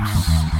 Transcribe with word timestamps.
House. 0.00 0.53